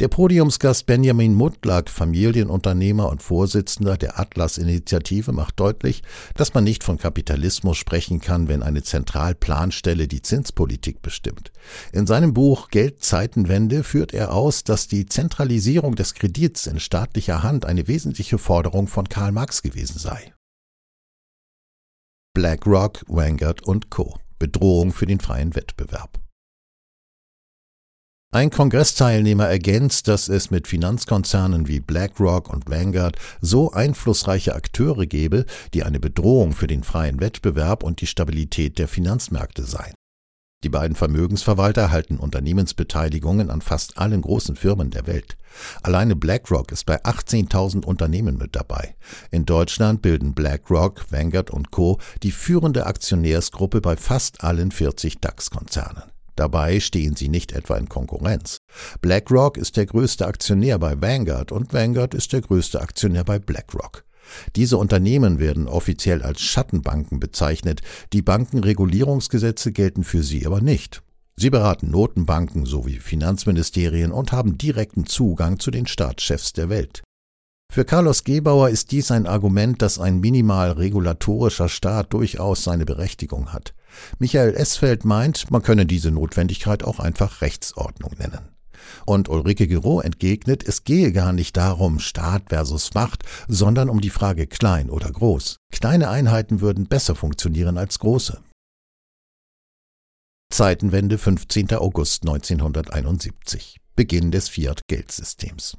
Der 0.00 0.08
Podiumsgast 0.08 0.86
Benjamin 0.86 1.34
Mutlak, 1.34 1.88
Familienunternehmer 1.88 3.08
und 3.08 3.22
Vorsitzender 3.22 3.96
der 3.96 4.18
Atlas-Initiative, 4.18 5.32
macht 5.32 5.60
deutlich, 5.60 6.02
dass 6.34 6.54
man 6.54 6.64
nicht 6.64 6.82
von 6.82 6.98
Kapitalismus 6.98 7.76
sprechen 7.76 8.20
kann, 8.20 8.48
wenn 8.48 8.62
eine 8.62 8.82
Zentralplanstelle 8.82 10.08
die 10.08 10.22
Zinspolitik 10.22 11.02
bestimmt. 11.02 11.52
In 11.92 12.06
seinem 12.06 12.32
Buch 12.32 12.68
Geldzeitenwende 12.70 13.84
führt 13.84 14.12
er 14.14 14.32
aus, 14.32 14.64
dass 14.64 14.88
die 14.88 15.06
Zentralisierung 15.06 15.94
des 15.94 16.14
Kredits 16.14 16.66
in 16.66 16.80
staatlicher 16.80 17.42
Hand 17.42 17.66
eine 17.66 17.86
wesentliche 17.86 18.38
Forderung 18.38 18.88
von 18.88 19.08
Karl 19.08 19.30
Marx 19.30 19.62
gewesen 19.62 19.98
sei. 19.98 20.32
BlackRock, 22.34 23.04
Vanguard 23.08 23.62
und 23.62 23.90
Co. 23.90 24.18
Bedrohung 24.38 24.92
für 24.92 25.06
den 25.06 25.20
freien 25.20 25.54
Wettbewerb. 25.54 26.21
Ein 28.34 28.48
Kongressteilnehmer 28.48 29.46
ergänzt, 29.46 30.08
dass 30.08 30.30
es 30.30 30.50
mit 30.50 30.66
Finanzkonzernen 30.66 31.68
wie 31.68 31.80
BlackRock 31.80 32.48
und 32.48 32.66
Vanguard 32.66 33.18
so 33.42 33.72
einflussreiche 33.72 34.54
Akteure 34.54 35.04
gebe, 35.04 35.44
die 35.74 35.82
eine 35.82 36.00
Bedrohung 36.00 36.54
für 36.54 36.66
den 36.66 36.82
freien 36.82 37.20
Wettbewerb 37.20 37.82
und 37.82 38.00
die 38.00 38.06
Stabilität 38.06 38.78
der 38.78 38.88
Finanzmärkte 38.88 39.64
seien. 39.64 39.92
Die 40.64 40.70
beiden 40.70 40.96
Vermögensverwalter 40.96 41.90
halten 41.90 42.16
Unternehmensbeteiligungen 42.16 43.50
an 43.50 43.60
fast 43.60 43.98
allen 43.98 44.22
großen 44.22 44.56
Firmen 44.56 44.88
der 44.88 45.06
Welt. 45.06 45.36
Alleine 45.82 46.16
BlackRock 46.16 46.72
ist 46.72 46.86
bei 46.86 47.02
18.000 47.04 47.84
Unternehmen 47.84 48.38
mit 48.38 48.56
dabei. 48.56 48.94
In 49.30 49.44
Deutschland 49.44 50.00
bilden 50.00 50.32
BlackRock, 50.32 51.04
Vanguard 51.10 51.50
und 51.50 51.70
Co. 51.70 51.98
die 52.22 52.32
führende 52.32 52.86
Aktionärsgruppe 52.86 53.82
bei 53.82 53.98
fast 53.98 54.42
allen 54.42 54.70
40 54.70 55.20
DAX-Konzernen. 55.20 56.04
Dabei 56.36 56.80
stehen 56.80 57.16
sie 57.16 57.28
nicht 57.28 57.52
etwa 57.52 57.76
in 57.76 57.88
Konkurrenz. 57.88 58.58
BlackRock 59.00 59.56
ist 59.56 59.76
der 59.76 59.86
größte 59.86 60.26
Aktionär 60.26 60.78
bei 60.78 61.00
Vanguard 61.00 61.52
und 61.52 61.72
Vanguard 61.72 62.14
ist 62.14 62.32
der 62.32 62.40
größte 62.40 62.80
Aktionär 62.80 63.24
bei 63.24 63.38
BlackRock. 63.38 64.04
Diese 64.56 64.78
Unternehmen 64.78 65.38
werden 65.38 65.68
offiziell 65.68 66.22
als 66.22 66.40
Schattenbanken 66.40 67.20
bezeichnet, 67.20 67.82
die 68.12 68.22
Bankenregulierungsgesetze 68.22 69.72
gelten 69.72 70.04
für 70.04 70.22
sie 70.22 70.46
aber 70.46 70.60
nicht. 70.60 71.02
Sie 71.36 71.50
beraten 71.50 71.90
Notenbanken 71.90 72.66
sowie 72.66 72.98
Finanzministerien 72.98 74.12
und 74.12 74.32
haben 74.32 74.58
direkten 74.58 75.06
Zugang 75.06 75.58
zu 75.58 75.70
den 75.70 75.86
Staatschefs 75.86 76.52
der 76.52 76.68
Welt. 76.68 77.02
Für 77.72 77.86
Carlos 77.86 78.24
Gebauer 78.24 78.68
ist 78.68 78.92
dies 78.92 79.10
ein 79.10 79.26
Argument, 79.26 79.80
dass 79.80 79.98
ein 79.98 80.20
minimal 80.20 80.72
regulatorischer 80.72 81.70
Staat 81.70 82.12
durchaus 82.12 82.64
seine 82.64 82.84
Berechtigung 82.84 83.52
hat. 83.54 83.72
Michael 84.18 84.54
Esfeld 84.54 85.04
meint, 85.04 85.50
man 85.50 85.62
könne 85.62 85.86
diese 85.86 86.10
Notwendigkeit 86.10 86.84
auch 86.84 87.00
einfach 87.00 87.40
Rechtsordnung 87.40 88.12
nennen. 88.18 88.48
Und 89.06 89.28
Ulrike 89.28 89.66
Giro 89.66 90.00
entgegnet, 90.00 90.66
es 90.66 90.84
gehe 90.84 91.12
gar 91.12 91.32
nicht 91.32 91.56
darum, 91.56 91.98
Staat 91.98 92.48
versus 92.48 92.94
Macht, 92.94 93.24
sondern 93.48 93.88
um 93.88 94.00
die 94.00 94.10
Frage 94.10 94.46
klein 94.46 94.90
oder 94.90 95.10
groß. 95.10 95.56
Kleine 95.70 96.10
Einheiten 96.10 96.60
würden 96.60 96.86
besser 96.86 97.14
funktionieren 97.14 97.78
als 97.78 97.98
große. 97.98 98.42
Zeitenwende 100.52 101.16
15. 101.16 101.74
August 101.74 102.24
1971. 102.24 103.78
Beginn 103.96 104.30
des 104.30 104.48
Fiat-Geldsystems. 104.50 105.78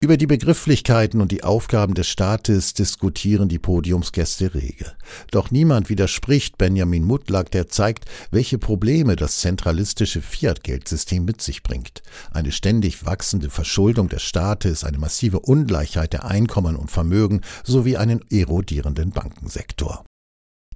Über 0.00 0.16
die 0.16 0.28
Begrifflichkeiten 0.28 1.20
und 1.20 1.32
die 1.32 1.42
Aufgaben 1.42 1.94
des 1.94 2.06
Staates 2.06 2.72
diskutieren 2.72 3.48
die 3.48 3.58
Podiumsgäste 3.58 4.54
rege. 4.54 4.92
Doch 5.32 5.50
niemand 5.50 5.88
widerspricht 5.88 6.56
Benjamin 6.56 7.02
Mutlak, 7.02 7.50
der 7.50 7.66
zeigt, 7.66 8.04
welche 8.30 8.58
Probleme 8.58 9.16
das 9.16 9.38
zentralistische 9.38 10.22
Fiat-Geldsystem 10.22 11.24
mit 11.24 11.42
sich 11.42 11.64
bringt. 11.64 12.04
Eine 12.30 12.52
ständig 12.52 13.06
wachsende 13.06 13.50
Verschuldung 13.50 14.08
des 14.08 14.22
Staates, 14.22 14.84
eine 14.84 14.98
massive 14.98 15.40
Ungleichheit 15.40 16.12
der 16.12 16.26
Einkommen 16.26 16.76
und 16.76 16.92
Vermögen 16.92 17.40
sowie 17.64 17.96
einen 17.96 18.20
erodierenden 18.30 19.10
Bankensektor. 19.10 20.04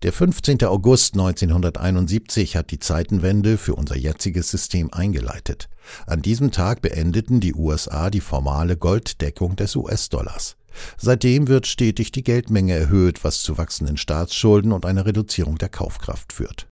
Der 0.02 0.12
15. 0.12 0.64
August 0.64 1.14
1971 1.14 2.56
hat 2.56 2.72
die 2.72 2.80
Zeitenwende 2.80 3.56
für 3.56 3.76
unser 3.76 3.96
jetziges 3.96 4.50
System 4.50 4.92
eingeleitet. 4.92 5.68
An 6.06 6.22
diesem 6.22 6.50
Tag 6.50 6.82
beendeten 6.82 7.38
die 7.38 7.54
USA 7.54 8.10
die 8.10 8.20
formale 8.20 8.76
Golddeckung 8.76 9.54
des 9.54 9.76
US-Dollars. 9.76 10.56
Seitdem 10.96 11.46
wird 11.46 11.68
stetig 11.68 12.10
die 12.10 12.24
Geldmenge 12.24 12.74
erhöht, 12.74 13.22
was 13.22 13.42
zu 13.42 13.58
wachsenden 13.58 13.96
Staatsschulden 13.96 14.72
und 14.72 14.86
einer 14.86 15.06
Reduzierung 15.06 15.58
der 15.58 15.68
Kaufkraft 15.68 16.32
führt. 16.32 16.66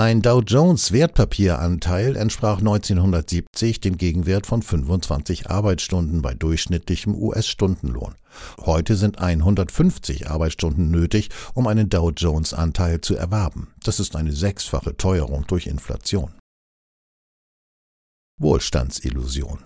Ein 0.00 0.22
Dow 0.22 0.40
Jones 0.40 0.92
Wertpapieranteil 0.92 2.16
entsprach 2.16 2.60
1970 2.60 3.80
dem 3.82 3.98
Gegenwert 3.98 4.46
von 4.46 4.62
25 4.62 5.50
Arbeitsstunden 5.50 6.22
bei 6.22 6.32
durchschnittlichem 6.32 7.14
US-Stundenlohn. 7.14 8.14
Heute 8.60 8.96
sind 8.96 9.18
150 9.18 10.30
Arbeitsstunden 10.30 10.90
nötig, 10.90 11.28
um 11.52 11.66
einen 11.66 11.90
Dow 11.90 12.12
Jones 12.16 12.54
Anteil 12.54 13.02
zu 13.02 13.14
erwerben. 13.14 13.74
Das 13.84 14.00
ist 14.00 14.16
eine 14.16 14.32
sechsfache 14.32 14.96
Teuerung 14.96 15.46
durch 15.46 15.66
Inflation. 15.66 16.32
Wohlstandsillusion 18.40 19.58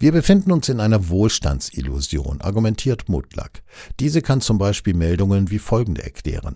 wir 0.00 0.12
befinden 0.12 0.52
uns 0.52 0.68
in 0.68 0.78
einer 0.78 1.08
Wohlstandsillusion, 1.08 2.40
argumentiert 2.40 3.08
Mutlak. 3.08 3.64
Diese 3.98 4.22
kann 4.22 4.40
zum 4.40 4.56
Beispiel 4.56 4.94
Meldungen 4.94 5.50
wie 5.50 5.58
folgende 5.58 6.04
erklären. 6.04 6.54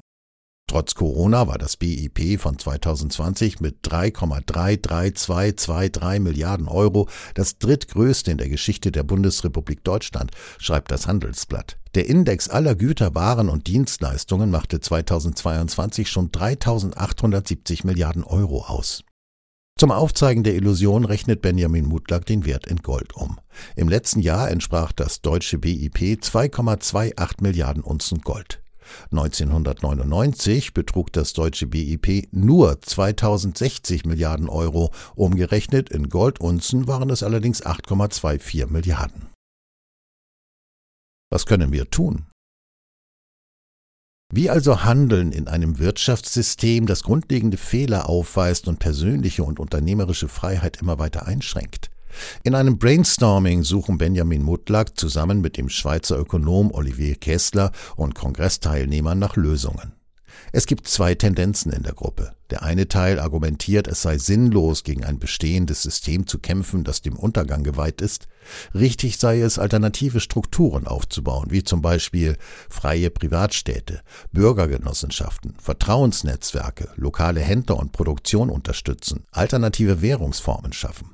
Trotz 0.66 0.94
Corona 0.94 1.46
war 1.48 1.58
das 1.58 1.76
BIP 1.76 2.40
von 2.40 2.58
2020 2.58 3.60
mit 3.60 3.86
3,33223 3.86 6.20
Milliarden 6.20 6.66
Euro 6.66 7.10
das 7.34 7.58
drittgrößte 7.58 8.30
in 8.30 8.38
der 8.38 8.48
Geschichte 8.48 8.90
der 8.90 9.02
Bundesrepublik 9.02 9.84
Deutschland, 9.84 10.30
schreibt 10.58 10.90
das 10.90 11.06
Handelsblatt. 11.06 11.76
Der 11.94 12.08
Index 12.08 12.48
aller 12.48 12.74
Güter, 12.74 13.14
Waren 13.14 13.50
und 13.50 13.66
Dienstleistungen 13.66 14.50
machte 14.50 14.80
2022 14.80 16.08
schon 16.08 16.32
3870 16.32 17.84
Milliarden 17.84 18.24
Euro 18.24 18.62
aus. 18.62 19.04
Zum 19.78 19.90
Aufzeigen 19.90 20.42
der 20.42 20.54
Illusion 20.54 21.04
rechnet 21.04 21.42
Benjamin 21.42 21.86
Mutlak 21.86 22.24
den 22.24 22.46
Wert 22.46 22.66
in 22.66 22.78
Gold 22.78 23.14
um. 23.14 23.38
Im 23.76 23.88
letzten 23.88 24.20
Jahr 24.20 24.50
entsprach 24.50 24.92
das 24.92 25.22
deutsche 25.22 25.58
BIP 25.58 25.98
2,28 25.98 27.42
Milliarden 27.42 27.82
Unzen 27.82 28.20
Gold. 28.20 28.61
1999 29.10 30.74
betrug 30.74 31.12
das 31.12 31.32
deutsche 31.32 31.66
BIP 31.66 32.28
nur 32.32 32.80
2060 32.80 34.04
Milliarden 34.04 34.48
Euro, 34.48 34.90
umgerechnet 35.14 35.90
in 35.90 36.08
Goldunzen 36.08 36.86
waren 36.86 37.10
es 37.10 37.22
allerdings 37.22 37.64
8,24 37.64 38.66
Milliarden. 38.66 39.28
Was 41.30 41.46
können 41.46 41.72
wir 41.72 41.88
tun? 41.88 42.26
Wie 44.34 44.48
also 44.48 44.82
handeln 44.82 45.30
in 45.30 45.46
einem 45.46 45.78
Wirtschaftssystem, 45.78 46.86
das 46.86 47.02
grundlegende 47.02 47.58
Fehler 47.58 48.08
aufweist 48.08 48.66
und 48.66 48.78
persönliche 48.78 49.44
und 49.44 49.60
unternehmerische 49.60 50.28
Freiheit 50.28 50.78
immer 50.80 50.98
weiter 50.98 51.26
einschränkt? 51.26 51.91
In 52.42 52.54
einem 52.54 52.78
Brainstorming 52.78 53.62
suchen 53.62 53.98
Benjamin 53.98 54.42
Mutlak 54.42 54.98
zusammen 54.98 55.40
mit 55.40 55.56
dem 55.56 55.68
Schweizer 55.68 56.18
Ökonom 56.18 56.72
Olivier 56.72 57.16
Kessler 57.16 57.72
und 57.96 58.14
Kongressteilnehmern 58.14 59.18
nach 59.18 59.36
Lösungen. 59.36 59.92
Es 60.54 60.66
gibt 60.66 60.86
zwei 60.86 61.14
Tendenzen 61.14 61.72
in 61.72 61.82
der 61.82 61.94
Gruppe. 61.94 62.32
Der 62.50 62.62
eine 62.62 62.88
Teil 62.88 63.18
argumentiert, 63.18 63.88
es 63.88 64.02
sei 64.02 64.18
sinnlos, 64.18 64.84
gegen 64.84 65.04
ein 65.04 65.18
bestehendes 65.18 65.82
System 65.82 66.26
zu 66.26 66.38
kämpfen, 66.38 66.84
das 66.84 67.00
dem 67.00 67.16
Untergang 67.16 67.62
geweiht 67.62 68.02
ist. 68.02 68.28
Richtig 68.74 69.18
sei 69.18 69.40
es, 69.40 69.58
alternative 69.58 70.20
Strukturen 70.20 70.86
aufzubauen, 70.86 71.50
wie 71.50 71.64
zum 71.64 71.80
Beispiel 71.80 72.36
freie 72.68 73.10
Privatstädte, 73.10 74.02
Bürgergenossenschaften, 74.32 75.54
Vertrauensnetzwerke, 75.58 76.90
lokale 76.96 77.40
Händler 77.40 77.78
und 77.78 77.92
Produktion 77.92 78.50
unterstützen, 78.50 79.24
alternative 79.30 80.02
Währungsformen 80.02 80.74
schaffen. 80.74 81.12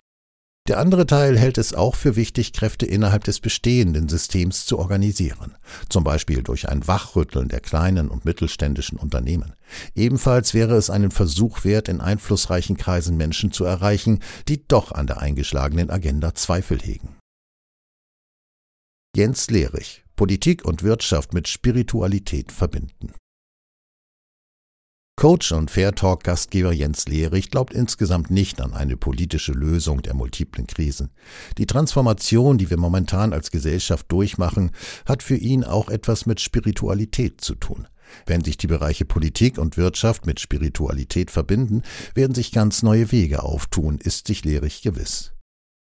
Der 0.68 0.78
andere 0.78 1.06
Teil 1.06 1.38
hält 1.38 1.56
es 1.56 1.72
auch 1.72 1.94
für 1.94 2.14
wichtig, 2.14 2.52
Kräfte 2.52 2.84
innerhalb 2.84 3.24
des 3.24 3.40
bestehenden 3.40 4.06
Systems 4.10 4.66
zu 4.66 4.78
organisieren, 4.78 5.56
zum 5.88 6.04
Beispiel 6.04 6.42
durch 6.42 6.68
ein 6.68 6.86
Wachrütteln 6.86 7.48
der 7.48 7.60
kleinen 7.60 8.08
und 8.08 8.26
mittelständischen 8.26 8.98
Unternehmen. 8.98 9.54
Ebenfalls 9.94 10.52
wäre 10.52 10.76
es 10.76 10.90
einen 10.90 11.10
Versuch 11.10 11.64
wert, 11.64 11.88
in 11.88 12.02
einflussreichen 12.02 12.76
Kreisen 12.76 13.16
Menschen 13.16 13.50
zu 13.50 13.64
erreichen, 13.64 14.20
die 14.46 14.68
doch 14.68 14.92
an 14.92 15.06
der 15.06 15.20
eingeschlagenen 15.20 15.88
Agenda 15.88 16.34
Zweifel 16.34 16.78
hegen. 16.78 17.16
Jens 19.16 19.48
Lehrich 19.48 20.04
Politik 20.16 20.64
und 20.66 20.82
Wirtschaft 20.82 21.32
mit 21.32 21.48
Spiritualität 21.48 22.52
verbinden. 22.52 23.14
Coach 25.18 25.50
und 25.50 25.68
Fair 25.68 25.96
Talk 25.96 26.22
Gastgeber 26.22 26.72
Jens 26.72 27.08
Lehrich 27.08 27.50
glaubt 27.50 27.74
insgesamt 27.74 28.30
nicht 28.30 28.60
an 28.60 28.72
eine 28.72 28.96
politische 28.96 29.50
Lösung 29.50 30.00
der 30.00 30.14
multiplen 30.14 30.68
Krisen. 30.68 31.10
Die 31.58 31.66
Transformation, 31.66 32.56
die 32.56 32.70
wir 32.70 32.76
momentan 32.76 33.32
als 33.32 33.50
Gesellschaft 33.50 34.06
durchmachen, 34.12 34.70
hat 35.06 35.24
für 35.24 35.34
ihn 35.34 35.64
auch 35.64 35.88
etwas 35.88 36.26
mit 36.26 36.40
Spiritualität 36.40 37.40
zu 37.40 37.56
tun. 37.56 37.88
Wenn 38.26 38.44
sich 38.44 38.58
die 38.58 38.68
Bereiche 38.68 39.04
Politik 39.06 39.58
und 39.58 39.76
Wirtschaft 39.76 40.24
mit 40.24 40.38
Spiritualität 40.38 41.32
verbinden, 41.32 41.82
werden 42.14 42.36
sich 42.36 42.52
ganz 42.52 42.84
neue 42.84 43.10
Wege 43.10 43.42
auftun, 43.42 43.98
ist 43.98 44.28
sich 44.28 44.44
Lehrich 44.44 44.82
gewiss. 44.82 45.32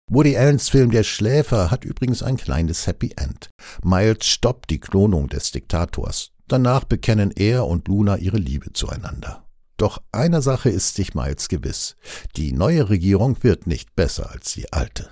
Woody 0.09 0.38
Allens 0.38 0.69
Film 0.69 0.91
Der 0.91 1.03
Schläfer 1.03 1.71
hat 1.71 1.83
übrigens 1.83 2.23
ein 2.23 2.38
kleines 2.38 2.88
Happy 2.88 3.11
End. 3.17 3.49
Miles 3.83 4.25
stoppt 4.27 4.69
die 4.69 4.79
Klonung 4.79 5.27
des 5.27 5.51
Diktators. 5.51 6.31
Danach 6.50 6.84
bekennen 6.84 7.32
er 7.36 7.68
und 7.68 7.88
Luna 7.88 8.18
ihre 8.18 8.38
Liebe 8.38 8.74
zueinander. 8.74 9.46
Doch 9.77 10.01
einer 10.12 10.41
Sache 10.41 10.70
ist 10.70 10.96
sich 10.96 11.13
Miles 11.13 11.48
gewiss. 11.48 11.96
Die 12.36 12.51
neue 12.51 12.89
Regierung 12.89 13.38
wird 13.44 13.68
nicht 13.68 13.96
besser 13.96 14.32
als 14.32 14.53
die 14.53 14.74
alte. 14.74 15.12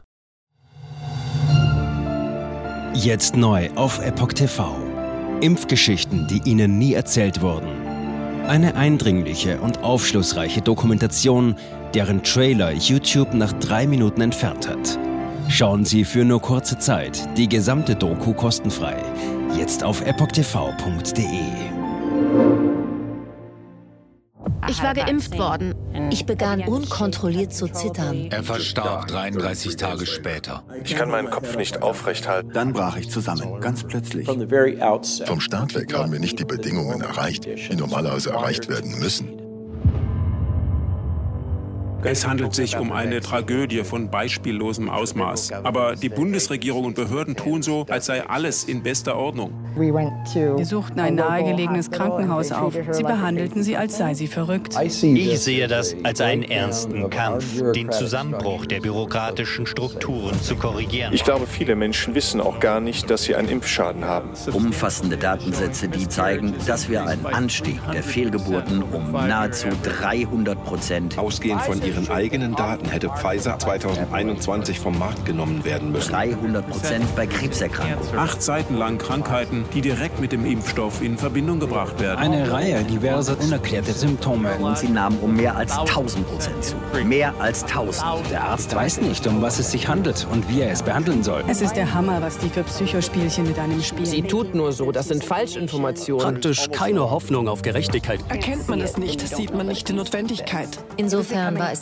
Jetzt 2.96 3.36
neu 3.36 3.70
auf 3.76 4.00
Epoch 4.04 4.34
TV. 4.34 4.76
Impfgeschichten, 5.40 6.28
die 6.28 6.42
Ihnen 6.50 6.80
nie 6.80 6.96
erzählt 6.96 7.42
wurden. 7.42 7.70
Eine 8.48 8.76
eindringliche 8.76 9.62
und 9.62 9.84
aufschlussreiche 9.84 10.62
Dokumentation, 10.62 11.56
deren 11.94 12.24
Trailer 12.24 12.72
YouTube 12.72 13.36
nach 13.36 13.54
drei 13.54 13.86
Minuten 13.86 14.22
entfernt 14.22 14.68
hat. 14.68 14.98
Schauen 15.50 15.86
Sie 15.86 16.04
für 16.04 16.26
nur 16.26 16.42
kurze 16.42 16.78
Zeit 16.78 17.28
die 17.38 17.48
gesamte 17.48 17.96
Doku 17.96 18.34
kostenfrei 18.34 18.96
Jetzt 19.56 19.84
auf 19.84 20.02
epochtv.de. 20.02 21.24
Ich 24.70 24.84
war 24.84 24.94
geimpft 24.94 25.38
worden. 25.38 25.74
Ich 26.12 26.26
begann 26.26 26.62
unkontrolliert 26.62 27.54
zu 27.54 27.68
zittern. 27.68 28.28
Er 28.30 28.44
verstarb 28.44 29.08
33 29.08 29.78
Tage 29.78 30.06
später. 30.06 30.64
Ich 30.84 30.96
kann 30.96 31.10
meinen 31.10 31.30
Kopf 31.30 31.56
nicht 31.56 31.82
aufrecht 31.82 32.28
halten. 32.28 32.52
Dann 32.54 32.74
brach 32.74 32.98
ich 32.98 33.10
zusammen, 33.10 33.62
ganz 33.62 33.84
plötzlich. 33.84 34.28
Vom 34.28 35.40
Start 35.40 35.74
weg 35.76 35.94
haben 35.94 36.12
wir 36.12 36.20
nicht 36.20 36.40
die 36.40 36.46
Bedingungen 36.46 37.02
erreicht, 37.02 37.46
die 37.46 37.76
normalerweise 37.76 38.32
erreicht 38.32 38.68
werden 38.70 39.00
müssen. 39.00 39.37
Es 42.10 42.26
handelt 42.26 42.56
sich 42.56 42.78
um 42.78 42.94
eine 42.94 43.20
Tragödie 43.20 43.84
von 43.84 44.10
beispiellosem 44.10 44.90
Ausmaß. 44.90 45.52
Aber 45.64 45.98
die 45.98 46.08
Bundesregierung 46.08 46.86
und 46.86 46.96
Behörden 46.96 47.36
tun 47.36 47.62
so, 47.62 47.86
als 47.90 48.06
sei 48.06 48.26
alles 48.26 48.64
in 48.64 48.82
bester 48.82 49.18
Ordnung. 49.18 49.52
Wir 49.76 50.66
suchten 50.66 51.02
ein 51.02 51.16
nahegelegenes 51.16 51.92
Krankenhaus 51.92 52.54
auf. 52.54 52.74
Sie 52.92 53.04
behandelten 53.04 53.62
sie, 53.62 53.76
als 53.76 53.98
sei 53.98 54.14
sie 54.14 54.28
verrückt. 54.28 54.74
Ich 54.82 55.40
sehe 55.40 55.68
das 55.68 55.98
als 56.04 56.22
einen 56.22 56.44
ernsten 56.44 57.10
Kampf, 57.10 57.62
den 57.74 57.92
Zusammenbruch 57.92 58.66
der 58.66 58.80
bürokratischen 58.80 59.66
Strukturen 59.66 60.42
zu 60.42 60.56
korrigieren. 60.56 61.14
Ich 61.14 61.26
glaube, 61.26 61.46
viele 61.46 61.76
Menschen 61.76 62.16
wissen 62.16 62.40
auch 62.40 62.62
gar 62.62 62.80
nicht, 62.80 63.10
dass 63.10 63.24
sie 63.24 63.36
einen 63.36 63.50
Impfschaden 63.50 64.06
haben. 64.06 64.30
Umfassende 64.54 65.18
Datensätze, 65.18 65.90
die 65.90 66.08
zeigen, 66.08 66.56
dass 66.66 66.90
wir 66.90 67.06
einen 67.06 67.26
Anstieg 67.26 67.82
der 67.92 68.02
Fehlgeburten 68.02 68.82
um 68.82 69.12
nahezu 69.12 69.68
300 69.84 70.64
Prozent 70.64 71.18
ausgehend 71.18 71.62
von 71.62 71.84
ihren 71.84 71.97
eigenen 72.10 72.56
Daten 72.56 72.88
hätte 72.90 73.10
Pfizer 73.10 73.58
2021 73.60 74.80
vom 74.80 74.98
Markt 74.98 75.26
genommen 75.26 75.64
werden 75.66 75.92
müssen. 75.92 76.12
300 76.12 76.70
Prozent 76.70 77.16
bei 77.16 77.26
Krebserkrankungen. 77.26 78.18
Acht 78.18 78.42
Seiten 78.42 78.76
lang 78.78 78.98
Krankheiten, 78.98 79.66
die 79.74 79.82
direkt 79.82 80.20
mit 80.20 80.32
dem 80.32 80.46
Impfstoff 80.46 81.02
in 81.02 81.18
Verbindung 81.18 81.60
gebracht 81.60 82.00
werden. 82.00 82.20
Eine 82.20 82.52
Reihe 82.52 82.84
diverser 82.84 83.40
unerklärter 83.40 83.94
Symptome. 83.94 84.56
Und 84.60 84.78
sie 84.78 84.90
nahmen 84.90 85.18
um 85.22 85.36
mehr 85.36 85.56
als 85.56 85.78
1000 85.78 86.28
Prozent 86.28 86.64
zu. 86.64 86.76
Mehr 87.04 87.34
als 87.40 87.64
1000. 87.64 88.30
Der 88.32 88.44
Arzt 88.44 88.76
weiß 88.76 89.02
nicht, 89.02 89.26
um 89.28 89.42
was 89.42 89.60
es 89.60 89.72
sich 89.72 89.88
handelt 89.88 90.28
und 90.32 90.48
wie 90.50 90.62
er 90.62 90.72
es 90.72 90.84
behandeln 90.84 91.24
soll. 91.24 91.44
Es 91.48 91.62
ist 91.62 91.76
der 91.76 91.94
Hammer, 91.94 92.22
was 92.22 92.38
die 92.38 92.50
für 92.50 92.64
Psychospielchen 92.64 93.48
mit 93.48 93.58
einem 93.58 93.82
spielen. 93.82 94.06
Sie 94.06 94.22
tut 94.22 94.54
nur 94.54 94.72
so, 94.72 94.92
das 94.92 95.08
sind 95.08 95.24
Falschinformationen. 95.24 96.24
Praktisch 96.24 96.70
keine 96.72 97.10
Hoffnung 97.10 97.48
auf 97.48 97.62
Gerechtigkeit. 97.62 98.20
Erkennt 98.30 98.68
man 98.68 98.82
es 98.82 98.98
nicht, 98.98 99.22
sieht 99.28 99.54
man 99.54 99.68
nicht 99.68 99.88
die 99.90 99.94
Notwendigkeit. 99.94 100.70
Insofern 100.98 101.58
war 101.58 101.72
es 101.72 101.82